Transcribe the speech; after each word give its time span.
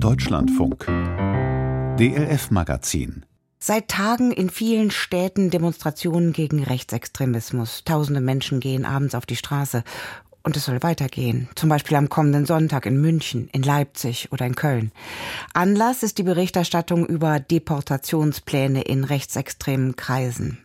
Deutschlandfunk 0.00 0.86
DLF 1.98 2.52
Magazin 2.52 3.24
Seit 3.58 3.88
Tagen 3.88 4.30
in 4.30 4.48
vielen 4.48 4.92
Städten 4.92 5.50
Demonstrationen 5.50 6.32
gegen 6.32 6.62
Rechtsextremismus. 6.62 7.82
Tausende 7.84 8.20
Menschen 8.20 8.60
gehen 8.60 8.84
abends 8.84 9.16
auf 9.16 9.26
die 9.26 9.34
Straße. 9.34 9.82
Und 10.44 10.56
es 10.56 10.66
soll 10.66 10.84
weitergehen. 10.84 11.48
Zum 11.56 11.68
Beispiel 11.68 11.96
am 11.96 12.08
kommenden 12.08 12.46
Sonntag 12.46 12.86
in 12.86 13.00
München, 13.00 13.48
in 13.52 13.64
Leipzig 13.64 14.30
oder 14.30 14.46
in 14.46 14.54
Köln. 14.54 14.92
Anlass 15.52 16.04
ist 16.04 16.18
die 16.18 16.22
Berichterstattung 16.22 17.04
über 17.04 17.40
Deportationspläne 17.40 18.82
in 18.82 19.02
rechtsextremen 19.02 19.96
Kreisen. 19.96 20.58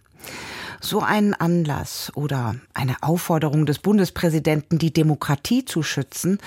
So 0.85 0.99
einen 0.99 1.33
Anlass 1.33 2.11
oder 2.13 2.57
eine 2.73 2.97
Aufforderung 3.01 3.65
des 3.65 3.79
Bundespräsidenten, 3.79 4.79
die 4.79 4.91
Demokratie 4.91 5.63
zu 5.63 5.81
schützen, 5.81 6.39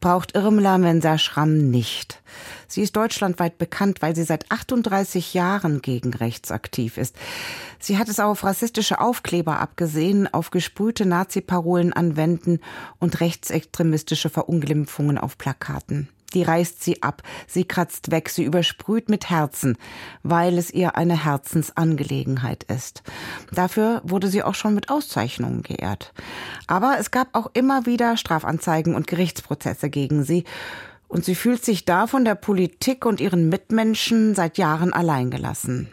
braucht 0.00 0.34
Irmla 0.34 0.76
Mensa 0.78 1.18
Schramm 1.18 1.70
nicht. 1.70 2.20
Sie 2.66 2.82
ist 2.82 2.96
deutschlandweit 2.96 3.58
bekannt, 3.58 4.02
weil 4.02 4.16
sie 4.16 4.24
seit 4.24 4.50
38 4.50 5.34
Jahren 5.34 5.82
gegen 5.82 6.12
rechts 6.14 6.50
aktiv 6.50 6.98
ist. 6.98 7.14
Sie 7.78 7.96
hat 7.96 8.08
es 8.08 8.18
auf 8.18 8.42
rassistische 8.42 9.00
Aufkleber 9.00 9.60
abgesehen, 9.60 10.26
auf 10.34 10.50
gesprühte 10.50 11.06
Nazi-Parolen 11.06 11.92
an 11.92 12.16
Wänden 12.16 12.58
und 12.98 13.20
rechtsextremistische 13.20 14.30
Verunglimpfungen 14.30 15.16
auf 15.16 15.38
Plakaten 15.38 16.08
die 16.34 16.42
reißt 16.42 16.82
sie 16.82 17.02
ab, 17.02 17.22
sie 17.46 17.64
kratzt 17.64 18.10
weg, 18.10 18.28
sie 18.28 18.44
übersprüht 18.44 19.08
mit 19.08 19.30
Herzen, 19.30 19.76
weil 20.22 20.58
es 20.58 20.70
ihr 20.70 20.96
eine 20.96 21.24
Herzensangelegenheit 21.24 22.64
ist. 22.64 23.02
Dafür 23.52 24.02
wurde 24.04 24.28
sie 24.28 24.42
auch 24.42 24.54
schon 24.54 24.74
mit 24.74 24.90
Auszeichnungen 24.90 25.62
geehrt. 25.62 26.12
Aber 26.66 26.96
es 26.98 27.10
gab 27.10 27.34
auch 27.34 27.50
immer 27.54 27.86
wieder 27.86 28.16
Strafanzeigen 28.16 28.94
und 28.94 29.06
Gerichtsprozesse 29.06 29.90
gegen 29.90 30.24
sie, 30.24 30.44
und 31.08 31.24
sie 31.24 31.36
fühlt 31.36 31.64
sich 31.64 31.84
da 31.84 32.06
von 32.06 32.24
der 32.24 32.34
Politik 32.34 33.06
und 33.06 33.20
ihren 33.20 33.48
Mitmenschen 33.48 34.34
seit 34.34 34.58
Jahren 34.58 34.92
alleingelassen. 34.92 35.88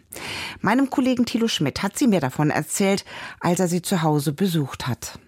Meinem 0.61 0.89
Kollegen 0.89 1.25
Thilo 1.25 1.47
Schmidt 1.47 1.83
hat 1.83 1.97
sie 1.97 2.07
mir 2.07 2.19
davon 2.19 2.49
erzählt, 2.49 3.05
als 3.39 3.59
er 3.59 3.67
sie 3.67 3.81
zu 3.81 4.01
Hause 4.01 4.33
besucht 4.33 4.87
hat. 4.87 5.19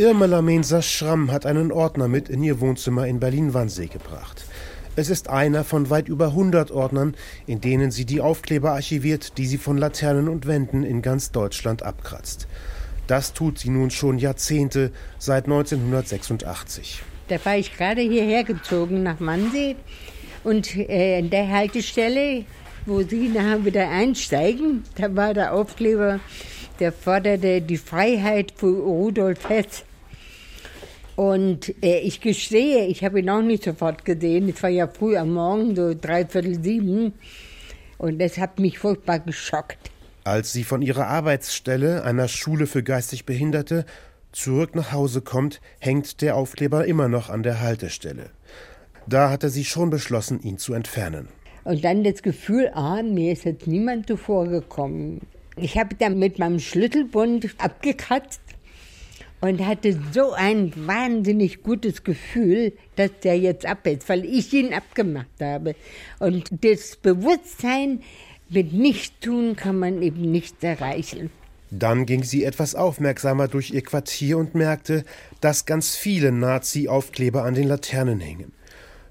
Irmela 0.00 0.42
Mensa 0.42 0.80
Schramm 0.80 1.32
hat 1.32 1.44
einen 1.44 1.72
Ordner 1.72 2.06
mit 2.06 2.28
in 2.28 2.40
ihr 2.44 2.60
Wohnzimmer 2.60 3.08
in 3.08 3.18
Berlin-Wannsee 3.18 3.88
gebracht. 3.88 4.44
Es 4.94 5.10
ist 5.10 5.28
einer 5.28 5.64
von 5.64 5.90
weit 5.90 6.06
über 6.08 6.26
100 6.26 6.70
Ordnern, 6.70 7.16
in 7.48 7.60
denen 7.60 7.90
sie 7.90 8.04
die 8.04 8.20
Aufkleber 8.20 8.74
archiviert, 8.74 9.36
die 9.38 9.46
sie 9.46 9.58
von 9.58 9.76
Laternen 9.76 10.28
und 10.28 10.46
Wänden 10.46 10.84
in 10.84 11.02
ganz 11.02 11.32
Deutschland 11.32 11.82
abkratzt. 11.82 12.46
Das 13.08 13.32
tut 13.32 13.58
sie 13.58 13.70
nun 13.70 13.90
schon 13.90 14.18
Jahrzehnte, 14.18 14.92
seit 15.18 15.46
1986. 15.46 17.02
Da 17.26 17.44
war 17.44 17.56
ich 17.56 17.76
gerade 17.76 18.02
hierher 18.02 18.44
gezogen 18.44 19.02
nach 19.02 19.16
Wannsee 19.18 19.74
und 20.44 20.76
äh, 20.76 21.22
der 21.22 21.48
Haltestelle, 21.48 22.44
wo 22.86 23.02
Sie 23.02 23.30
nachher 23.30 23.64
wieder 23.64 23.90
einsteigen, 23.90 24.84
da 24.94 25.16
war 25.16 25.34
der 25.34 25.54
Aufkleber, 25.54 26.20
der 26.78 26.92
forderte 26.92 27.60
die 27.60 27.76
Freiheit 27.76 28.52
für 28.56 28.78
Rudolf 28.78 29.48
Hess. 29.48 29.84
Und 31.18 31.74
äh, 31.82 31.98
ich 31.98 32.20
gestehe, 32.20 32.86
ich 32.86 33.02
habe 33.02 33.18
ihn 33.18 33.28
auch 33.28 33.42
nicht 33.42 33.64
sofort 33.64 34.04
gesehen. 34.04 34.48
Es 34.48 34.62
war 34.62 34.70
ja 34.70 34.86
früh 34.86 35.16
am 35.16 35.32
Morgen, 35.32 35.74
so 35.74 35.92
dreiviertel 35.92 36.62
sieben. 36.62 37.12
Und 37.98 38.20
das 38.20 38.38
hat 38.38 38.60
mich 38.60 38.78
furchtbar 38.78 39.18
geschockt. 39.18 39.90
Als 40.22 40.52
sie 40.52 40.62
von 40.62 40.80
ihrer 40.80 41.08
Arbeitsstelle, 41.08 42.04
einer 42.04 42.28
Schule 42.28 42.68
für 42.68 42.84
geistig 42.84 43.26
Behinderte, 43.26 43.84
zurück 44.30 44.76
nach 44.76 44.92
Hause 44.92 45.20
kommt, 45.20 45.60
hängt 45.80 46.20
der 46.20 46.36
Aufkleber 46.36 46.86
immer 46.86 47.08
noch 47.08 47.30
an 47.30 47.42
der 47.42 47.60
Haltestelle. 47.60 48.30
Da 49.08 49.28
hatte 49.28 49.50
sie 49.50 49.64
schon 49.64 49.90
beschlossen, 49.90 50.40
ihn 50.40 50.58
zu 50.58 50.72
entfernen. 50.72 51.26
Und 51.64 51.84
dann 51.84 52.04
das 52.04 52.22
Gefühl, 52.22 52.70
ah, 52.74 53.02
mir 53.02 53.32
ist 53.32 53.44
jetzt 53.44 53.66
niemand 53.66 54.06
zuvor 54.06 54.46
gekommen. 54.46 55.22
Ich 55.56 55.76
habe 55.76 55.96
dann 55.96 56.20
mit 56.20 56.38
meinem 56.38 56.60
Schlüsselbund 56.60 57.56
abgekratzt 57.58 58.40
und 59.40 59.64
hatte 59.64 59.98
so 60.12 60.32
ein 60.32 60.72
wahnsinnig 60.86 61.62
gutes 61.62 62.02
Gefühl, 62.04 62.72
dass 62.96 63.10
der 63.22 63.38
jetzt 63.38 63.66
ab 63.66 63.86
ist, 63.86 64.08
weil 64.08 64.24
ich 64.24 64.52
ihn 64.52 64.74
abgemacht 64.74 65.40
habe. 65.40 65.74
Und 66.18 66.50
das 66.64 66.96
Bewusstsein, 66.96 68.02
mit 68.48 68.72
Nichttun 68.72 69.56
kann 69.56 69.78
man 69.78 70.02
eben 70.02 70.22
nichts 70.30 70.62
erreichen. 70.62 71.30
Dann 71.70 72.06
ging 72.06 72.22
sie 72.22 72.44
etwas 72.44 72.74
aufmerksamer 72.74 73.46
durch 73.46 73.70
ihr 73.70 73.82
Quartier 73.82 74.38
und 74.38 74.54
merkte, 74.54 75.04
dass 75.40 75.66
ganz 75.66 75.96
viele 75.96 76.32
Nazi-Aufkleber 76.32 77.44
an 77.44 77.54
den 77.54 77.68
Laternen 77.68 78.20
hingen. 78.20 78.52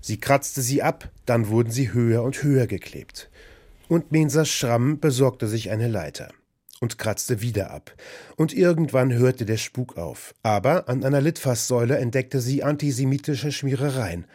Sie 0.01 0.17
kratzte 0.17 0.61
sie 0.61 0.81
ab, 0.81 1.09
dann 1.25 1.49
wurden 1.49 1.69
sie 1.69 1.93
höher 1.93 2.23
und 2.23 2.41
höher 2.41 2.65
geklebt. 2.65 3.29
Und 3.87 4.11
Mensa 4.11 4.43
Schramm 4.43 4.99
besorgte 4.99 5.47
sich 5.47 5.69
eine 5.69 5.87
Leiter 5.87 6.29
und 6.79 6.97
kratzte 6.97 7.41
wieder 7.41 7.71
ab. 7.71 7.93
Und 8.35 8.53
irgendwann 8.53 9.13
hörte 9.13 9.45
der 9.45 9.57
Spuk 9.57 9.97
auf. 9.97 10.33
Aber 10.43 10.89
an 10.89 11.03
einer 11.03 11.21
Litfaßsäule 11.21 11.97
entdeckte 11.97 12.41
sie 12.41 12.63
antisemitische 12.63 13.51
Schmierereien. 13.51 14.25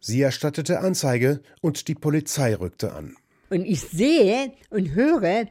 Sie 0.00 0.20
erstattete 0.20 0.80
Anzeige 0.80 1.40
und 1.60 1.88
die 1.88 1.94
Polizei 1.94 2.54
rückte 2.54 2.92
an. 2.92 3.16
Und 3.50 3.64
ich 3.64 3.80
sehe 3.80 4.52
und 4.70 4.94
höre, 4.94 5.46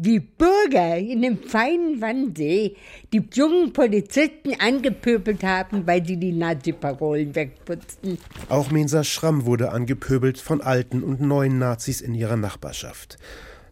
wie 0.00 0.20
Bürger 0.20 0.96
in 0.96 1.22
dem 1.22 1.42
feinen 1.42 2.00
Wannsee 2.00 2.76
die 3.12 3.22
jungen 3.34 3.72
Polizisten 3.72 4.52
angepöbelt 4.60 5.42
haben, 5.42 5.86
weil 5.86 6.06
sie 6.06 6.16
die 6.16 6.32
Nazi-Parolen 6.32 7.34
wegputzten. 7.34 8.16
Auch 8.48 8.70
Mensa 8.70 9.02
Schramm 9.02 9.44
wurde 9.44 9.72
angepöbelt 9.72 10.38
von 10.38 10.60
alten 10.60 11.02
und 11.02 11.20
neuen 11.20 11.58
Nazis 11.58 12.00
in 12.00 12.14
ihrer 12.14 12.36
Nachbarschaft. 12.36 13.18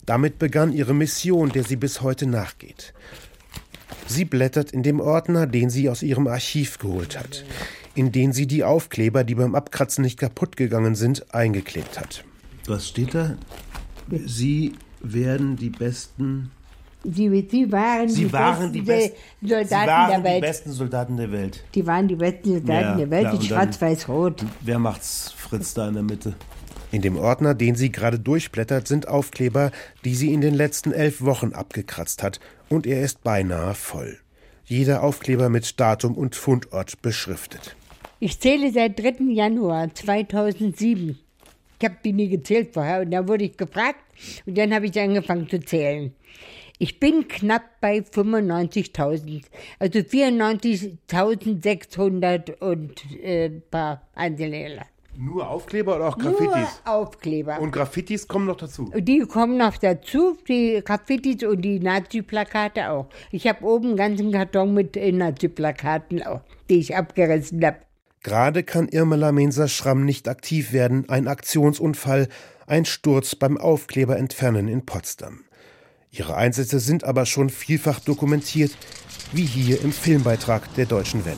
Damit 0.06 0.38
begann 0.38 0.72
ihre 0.72 0.94
Mission, 0.94 1.50
der 1.50 1.64
sie 1.64 1.76
bis 1.76 2.00
heute 2.00 2.26
nachgeht. 2.26 2.94
Sie 4.06 4.24
blättert 4.24 4.70
in 4.70 4.84
dem 4.84 5.00
Ordner, 5.00 5.46
den 5.48 5.68
sie 5.68 5.88
aus 5.88 6.02
ihrem 6.02 6.28
Archiv 6.28 6.78
geholt 6.78 7.18
hat, 7.18 7.44
in 7.94 8.12
den 8.12 8.32
sie 8.32 8.46
die 8.46 8.62
Aufkleber, 8.62 9.24
die 9.24 9.34
beim 9.34 9.56
Abkratzen 9.56 10.02
nicht 10.02 10.18
kaputt 10.18 10.56
gegangen 10.56 10.94
sind, 10.94 11.34
eingeklebt 11.34 11.98
hat. 11.98 12.24
Was 12.66 12.88
steht 12.88 13.14
da? 13.14 13.36
Sie 14.24 14.74
werden 15.00 15.56
die 15.56 15.70
besten. 15.70 16.52
Sie, 17.02 17.46
sie 17.50 17.70
waren, 17.70 18.08
sie 18.08 18.24
die, 18.24 18.32
waren 18.32 18.72
besten 18.72 18.72
die 18.72 18.82
besten 18.82 19.16
Soldaten 19.48 19.68
sie 19.68 19.86
waren 19.86 20.10
der 20.10 20.24
Welt. 20.24 20.36
die 20.36 20.46
besten 20.46 20.72
Soldaten 20.72 21.16
der 21.16 21.32
Welt. 21.32 21.64
Die 21.74 21.86
waren 21.86 22.08
die 22.08 22.16
besten 22.16 22.52
Soldaten 22.52 22.70
Ja, 22.70 22.96
der 22.96 23.10
Welt, 23.10 23.28
klar, 23.28 23.34
in 23.34 23.42
schwarz-weiß-rot. 23.42 24.44
Wer 24.60 24.78
macht's? 24.78 25.32
Fritz 25.36 25.74
da 25.74 25.88
in 25.88 25.94
der 25.94 26.02
Mitte. 26.02 26.34
In 26.96 27.02
dem 27.02 27.18
Ordner, 27.18 27.54
den 27.54 27.74
sie 27.74 27.92
gerade 27.92 28.18
durchblättert, 28.18 28.88
sind 28.88 29.06
Aufkleber, 29.06 29.70
die 30.06 30.14
sie 30.14 30.32
in 30.32 30.40
den 30.40 30.54
letzten 30.54 30.92
elf 30.92 31.20
Wochen 31.20 31.52
abgekratzt 31.52 32.22
hat, 32.22 32.40
und 32.70 32.86
er 32.86 33.02
ist 33.02 33.22
beinahe 33.22 33.74
voll. 33.74 34.18
Jeder 34.64 35.02
Aufkleber 35.02 35.50
mit 35.50 35.78
Datum 35.78 36.16
und 36.16 36.36
Fundort 36.36 37.02
beschriftet. 37.02 37.76
Ich 38.18 38.40
zähle 38.40 38.72
seit 38.72 38.98
3. 38.98 39.24
Januar 39.28 39.94
2007. 39.94 41.18
Ich 41.78 41.84
habe 41.84 41.96
die 42.02 42.14
nie 42.14 42.30
gezählt 42.30 42.70
vorher 42.72 43.02
und 43.02 43.10
dann 43.10 43.28
wurde 43.28 43.44
ich 43.44 43.58
gefragt 43.58 44.00
und 44.46 44.56
dann 44.56 44.72
habe 44.72 44.86
ich 44.86 44.98
angefangen 44.98 45.50
zu 45.50 45.60
zählen. 45.60 46.14
Ich 46.78 46.98
bin 46.98 47.28
knapp 47.28 47.78
bei 47.82 47.98
95.000, 47.98 49.42
also 49.78 49.98
94.600 49.98 52.58
und 52.58 53.04
äh, 53.22 53.50
paar 53.50 54.00
Einzelne. 54.14 54.86
Nur 55.18 55.48
Aufkleber 55.48 55.96
oder 55.96 56.08
auch 56.08 56.16
Nur 56.16 56.68
Aufkleber. 56.84 57.58
Und 57.60 57.72
Graffitis 57.72 58.28
kommen 58.28 58.46
noch 58.46 58.56
dazu. 58.56 58.90
Die 58.94 59.20
kommen 59.20 59.56
noch 59.56 59.76
dazu, 59.76 60.36
die 60.46 60.82
Graffitis 60.84 61.42
und 61.44 61.62
die 61.62 61.80
Nazi-Plakate 61.80 62.90
auch. 62.90 63.06
Ich 63.30 63.46
habe 63.46 63.64
oben 63.64 63.88
einen 63.88 63.96
ganzen 63.96 64.32
Karton 64.32 64.74
mit 64.74 64.96
äh, 64.96 65.12
Nazi-Plakaten 65.12 66.22
auch, 66.22 66.42
die 66.68 66.76
ich 66.76 66.96
abgerissen 66.96 67.64
habe. 67.64 67.78
Gerade 68.22 68.62
kann 68.62 68.88
Irmela 68.88 69.32
Mensa 69.32 69.68
Schramm 69.68 70.04
nicht 70.04 70.28
aktiv 70.28 70.72
werden. 70.72 71.08
Ein 71.08 71.28
Aktionsunfall, 71.28 72.28
ein 72.66 72.84
Sturz 72.84 73.36
beim 73.36 73.56
Aufkleber 73.56 74.18
entfernen 74.18 74.68
in 74.68 74.84
Potsdam. 74.84 75.44
Ihre 76.10 76.36
Einsätze 76.36 76.80
sind 76.80 77.04
aber 77.04 77.26
schon 77.26 77.50
vielfach 77.50 78.00
dokumentiert, 78.00 78.76
wie 79.32 79.44
hier 79.44 79.80
im 79.82 79.92
Filmbeitrag 79.92 80.74
der 80.74 80.86
Deutschen 80.86 81.24
Welle. 81.24 81.36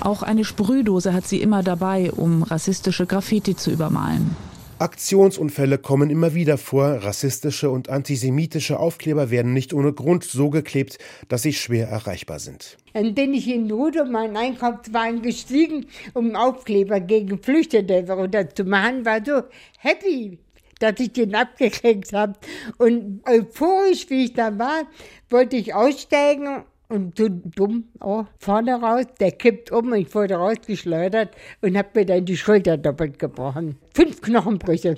Auch 0.00 0.22
eine 0.22 0.44
Sprühdose 0.44 1.12
hat 1.12 1.26
sie 1.26 1.42
immer 1.42 1.62
dabei, 1.62 2.10
um 2.10 2.42
rassistische 2.42 3.06
Graffiti 3.06 3.54
zu 3.54 3.70
übermalen. 3.70 4.34
Aktionsunfälle 4.80 5.76
kommen 5.76 6.08
immer 6.08 6.32
wieder 6.32 6.56
vor. 6.56 6.86
Rassistische 7.04 7.68
und 7.68 7.90
antisemitische 7.90 8.80
Aufkleber 8.80 9.30
werden 9.30 9.52
nicht 9.52 9.74
ohne 9.74 9.92
Grund 9.92 10.24
so 10.24 10.48
geklebt, 10.48 10.96
dass 11.28 11.42
sie 11.42 11.52
schwer 11.52 11.88
erreichbar 11.88 12.38
sind. 12.38 12.78
Dann 12.94 13.14
bin 13.14 13.34
ich 13.34 13.46
in 13.46 13.70
Rudo 13.70 14.06
meinen 14.06 14.38
Einkaufswagen 14.38 15.20
gestiegen, 15.20 15.84
um 16.14 16.34
Aufkleber 16.34 16.98
gegen 17.00 17.42
Flüchtende 17.42 18.10
runterzumachen. 18.10 19.04
War 19.04 19.20
so 19.22 19.42
happy, 19.78 20.38
dass 20.78 20.98
ich 20.98 21.12
den 21.12 21.34
abgekriegt 21.34 22.14
habe. 22.14 22.36
Und 22.78 23.20
euphorisch, 23.28 24.08
wie 24.08 24.24
ich 24.24 24.32
da 24.32 24.58
war, 24.58 24.84
wollte 25.28 25.56
ich 25.56 25.74
aussteigen 25.74 26.64
und 26.90 27.16
so 27.16 27.28
dumm 27.28 27.84
auch 28.00 28.26
vorne 28.38 28.80
raus. 28.80 29.04
Der 29.20 29.32
kippt 29.32 29.70
um 29.70 29.92
und 29.92 29.98
ich 29.98 30.14
wurde 30.14 30.34
rausgeschleudert 30.34 31.34
und 31.60 31.76
habe 31.76 31.88
mir 31.94 32.06
dann 32.06 32.24
die 32.24 32.36
Schulter 32.36 32.76
doppelt 32.76 33.18
gebrochen. 33.18 33.78
Fünf 33.94 34.20
Knochenbrüche. 34.20 34.96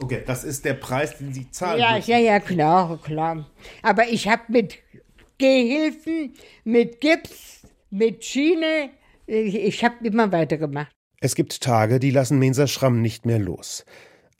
Okay, 0.00 0.22
das 0.26 0.44
ist 0.44 0.64
der 0.64 0.74
Preis, 0.74 1.18
den 1.18 1.34
Sie 1.34 1.50
zahlen. 1.50 1.80
Ja, 1.80 1.96
müssen. 1.96 2.10
ja, 2.10 2.18
ja, 2.18 2.40
klar, 2.40 2.98
klar. 3.02 3.50
Aber 3.82 4.08
ich 4.08 4.28
habe 4.28 4.42
mit 4.48 4.78
Gehhilfen, 5.38 6.34
mit 6.64 7.00
Gips, 7.00 7.62
mit 7.90 8.24
Schiene, 8.24 8.90
ich, 9.26 9.54
ich 9.54 9.84
habe 9.84 10.06
immer 10.06 10.30
weitergemacht. 10.30 10.92
Es 11.20 11.34
gibt 11.34 11.60
Tage, 11.60 11.98
die 11.98 12.10
lassen 12.10 12.38
Mensa 12.38 12.66
Schramm 12.66 13.00
nicht 13.00 13.26
mehr 13.26 13.38
los. 13.38 13.84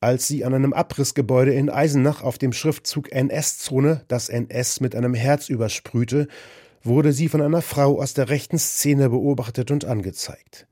Als 0.00 0.26
sie 0.26 0.44
an 0.44 0.52
einem 0.52 0.72
Abrissgebäude 0.72 1.54
in 1.54 1.70
Eisenach 1.70 2.22
auf 2.22 2.38
dem 2.38 2.52
Schriftzug 2.52 3.12
NS-Zone 3.12 4.04
das 4.08 4.28
NS 4.28 4.80
mit 4.80 4.96
einem 4.96 5.14
Herz 5.14 5.48
übersprühte, 5.48 6.26
wurde 6.84 7.12
sie 7.12 7.28
von 7.28 7.40
einer 7.40 7.62
Frau 7.62 8.00
aus 8.00 8.14
der 8.14 8.28
rechten 8.28 8.58
Szene 8.58 9.10
beobachtet 9.10 9.70
und 9.70 9.84
angezeigt. 9.84 10.66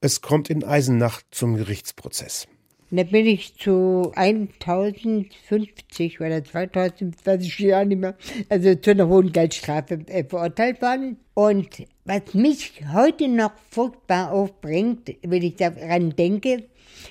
Es 0.00 0.20
kommt 0.20 0.50
in 0.50 0.64
Eisenach 0.64 1.22
zum 1.30 1.56
Gerichtsprozess. 1.56 2.46
Da 2.90 3.02
bin 3.02 3.26
ich 3.26 3.56
zu 3.56 4.12
1050 4.14 6.20
oder 6.20 6.44
2000, 6.44 7.26
weiß 7.26 7.42
ich 7.42 7.58
ja 7.58 7.84
nicht 7.84 7.98
mehr, 7.98 8.14
also 8.48 8.74
zu 8.76 8.90
einer 8.90 9.08
hohen 9.08 9.32
Geldstrafe 9.32 10.04
äh, 10.06 10.22
verurteilt 10.22 10.80
worden. 10.80 11.16
Und 11.34 11.84
was 12.04 12.34
mich 12.34 12.82
heute 12.92 13.26
noch 13.26 13.52
furchtbar 13.70 14.30
aufbringt, 14.30 15.12
wenn 15.22 15.42
ich 15.42 15.56
daran 15.56 16.14
denke, 16.14 16.64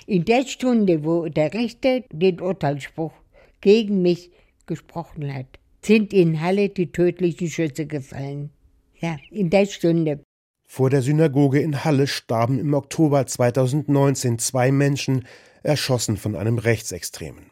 in 0.07 0.23
der 0.23 0.45
Stunde, 0.45 1.03
wo 1.03 1.27
der 1.27 1.53
Richter 1.53 2.01
den 2.11 2.39
Urteilsspruch 2.39 3.13
gegen 3.59 4.01
mich 4.01 4.31
gesprochen 4.65 5.33
hat, 5.33 5.59
sind 5.85 6.13
in 6.13 6.41
Halle 6.41 6.69
die 6.69 6.91
tödlichen 6.91 7.49
Schüsse 7.49 7.85
gefallen. 7.85 8.51
Ja, 8.99 9.17
in 9.31 9.49
der 9.49 9.65
Stunde. 9.65 10.23
Vor 10.67 10.89
der 10.89 11.01
Synagoge 11.01 11.59
in 11.59 11.83
Halle 11.83 12.07
starben 12.07 12.59
im 12.59 12.73
Oktober 12.73 13.25
2019 13.25 14.39
zwei 14.39 14.71
Menschen, 14.71 15.27
erschossen 15.61 16.17
von 16.17 16.35
einem 16.35 16.57
Rechtsextremen. 16.57 17.51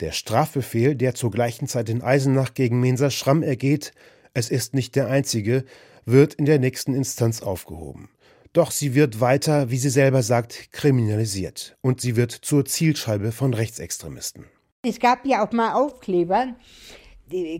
Der 0.00 0.12
Strafbefehl, 0.12 0.94
der 0.94 1.14
zur 1.14 1.30
gleichen 1.30 1.68
Zeit 1.68 1.88
in 1.88 2.02
Eisenach 2.02 2.54
gegen 2.54 2.80
Mensa 2.80 3.10
Schramm 3.10 3.42
ergeht, 3.42 3.92
es 4.34 4.50
ist 4.50 4.74
nicht 4.74 4.96
der 4.96 5.08
einzige, 5.08 5.64
wird 6.04 6.34
in 6.34 6.44
der 6.44 6.58
nächsten 6.58 6.94
Instanz 6.94 7.42
aufgehoben. 7.42 8.10
Doch 8.52 8.70
sie 8.70 8.94
wird 8.94 9.20
weiter, 9.20 9.70
wie 9.70 9.76
sie 9.76 9.90
selber 9.90 10.22
sagt, 10.22 10.72
kriminalisiert 10.72 11.76
und 11.82 12.00
sie 12.00 12.16
wird 12.16 12.32
zur 12.32 12.64
Zielscheibe 12.64 13.32
von 13.32 13.52
Rechtsextremisten. 13.52 14.46
Es 14.82 15.00
gab 15.00 15.26
ja 15.26 15.44
auch 15.44 15.52
mal 15.52 15.74
Aufkleber, 15.74 16.54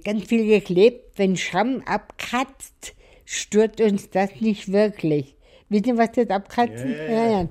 ganz 0.05 0.25
viel 0.25 0.47
geklebt, 0.47 1.19
wenn 1.19 1.37
Schramm 1.37 1.83
abkratzt, 1.87 2.95
stört 3.25 3.81
uns 3.81 4.11
das 4.11 4.41
nicht 4.41 4.73
wirklich. 4.73 5.37
Wissen 5.69 5.85
Sie, 5.85 5.99
was 5.99 6.13
das 6.13 6.31
abkratzen? 6.31 6.91
Ja, 6.91 7.13
ja, 7.13 7.31
ja. 7.31 7.49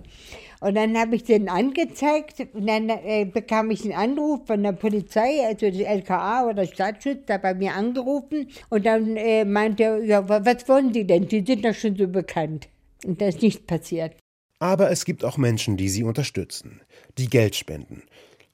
Und 0.61 0.75
dann 0.75 0.97
habe 0.97 1.15
ich 1.15 1.23
den 1.23 1.49
angezeigt 1.49 2.47
und 2.53 2.65
dann 2.65 2.89
äh, 2.89 3.25
bekam 3.25 3.69
ich 3.71 3.83
einen 3.83 3.93
Anruf 3.93 4.47
von 4.47 4.63
der 4.63 4.71
Polizei, 4.71 5.45
also 5.45 5.69
das 5.69 5.79
LKA 5.79 6.49
oder 6.49 6.65
Staatsschutz, 6.65 7.19
da 7.27 7.37
bei 7.37 7.53
mir 7.53 7.73
angerufen 7.73 8.47
und 8.69 8.85
dann 8.85 9.17
äh, 9.17 9.45
meinte 9.45 9.83
er, 9.83 10.03
ja, 10.03 10.27
was 10.27 10.67
wollen 10.67 10.93
Sie 10.93 11.05
denn? 11.05 11.29
Sie 11.29 11.43
sind 11.45 11.65
doch 11.65 11.75
schon 11.75 11.95
so 11.95 12.07
bekannt. 12.07 12.69
Und 13.05 13.21
das 13.21 13.35
ist 13.35 13.41
nicht 13.43 13.67
passiert. 13.67 14.15
Aber 14.59 14.89
es 14.89 15.05
gibt 15.05 15.23
auch 15.23 15.37
Menschen, 15.37 15.77
die 15.77 15.89
sie 15.89 16.03
unterstützen, 16.03 16.81
die 17.17 17.29
Geld 17.29 17.55
spenden. 17.55 18.03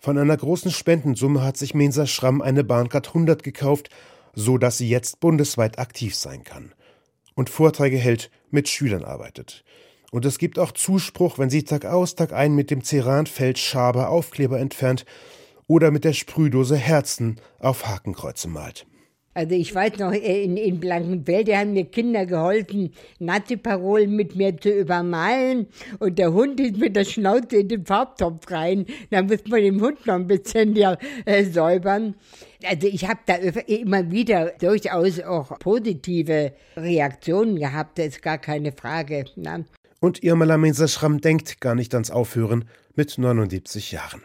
Von 0.03 0.17
einer 0.17 0.35
großen 0.35 0.71
Spendensumme 0.71 1.43
hat 1.43 1.57
sich 1.57 1.75
Mensa 1.75 2.07
Schramm 2.07 2.41
eine 2.41 2.63
Bahncard 2.63 3.09
100 3.09 3.43
gekauft, 3.43 3.91
so 4.33 4.57
dass 4.57 4.79
sie 4.79 4.89
jetzt 4.89 5.19
bundesweit 5.19 5.77
aktiv 5.77 6.15
sein 6.15 6.43
kann. 6.43 6.73
Und 7.35 7.51
Vorträge 7.51 7.97
hält, 7.97 8.31
mit 8.49 8.67
Schülern 8.67 9.03
arbeitet. 9.03 9.63
Und 10.09 10.25
es 10.25 10.39
gibt 10.39 10.57
auch 10.57 10.71
Zuspruch, 10.71 11.37
wenn 11.37 11.51
sie 11.51 11.65
Tag 11.65 11.85
aus, 11.85 12.15
Tag 12.15 12.33
ein 12.33 12.55
mit 12.55 12.71
dem 12.71 12.83
Ceranfeld 12.83 13.59
Schaber 13.59 14.09
Aufkleber 14.09 14.59
entfernt 14.59 15.05
oder 15.67 15.91
mit 15.91 16.03
der 16.03 16.13
Sprühdose 16.13 16.77
Herzen 16.77 17.39
auf 17.59 17.85
Hakenkreuze 17.85 18.47
malt. 18.47 18.87
Also 19.33 19.55
ich 19.55 19.73
weiß 19.73 19.97
noch, 19.99 20.11
äh, 20.11 20.43
in, 20.43 20.57
in 20.57 20.79
Blankenfelde 20.79 21.57
haben 21.57 21.73
mir 21.73 21.85
Kinder 21.85 22.25
geholfen, 22.25 22.91
Nazi-Parolen 23.19 24.15
mit 24.15 24.35
mir 24.35 24.57
zu 24.57 24.69
übermalen. 24.69 25.67
Und 25.99 26.19
der 26.19 26.33
Hund 26.33 26.59
ist 26.59 26.77
mit 26.77 26.95
der 26.95 27.05
Schnauze 27.05 27.57
in 27.57 27.69
den 27.69 27.85
Farbtopf 27.85 28.51
rein. 28.51 28.85
Da 29.09 29.21
muss 29.21 29.45
man 29.47 29.61
den 29.61 29.81
Hund 29.81 30.05
noch 30.05 30.15
ein 30.15 30.27
bisschen 30.27 30.75
ja, 30.75 30.97
äh, 31.25 31.45
säubern. 31.45 32.15
Also 32.63 32.87
ich 32.87 33.07
habe 33.07 33.19
da 33.25 33.35
immer 33.35 34.11
wieder 34.11 34.53
durchaus 34.59 35.19
auch 35.21 35.57
positive 35.59 36.53
Reaktionen 36.77 37.57
gehabt, 37.57 37.97
das 37.97 38.07
ist 38.07 38.21
gar 38.21 38.37
keine 38.37 38.71
Frage. 38.71 39.25
Ne? 39.35 39.65
Und 39.99 40.23
Irmala 40.23 40.57
Mensa 40.57 40.87
Schramm 40.87 41.21
denkt 41.21 41.61
gar 41.61 41.75
nicht 41.75 41.93
ans 41.93 42.11
Aufhören 42.11 42.65
mit 42.95 43.17
79 43.17 43.91
Jahren. 43.91 44.21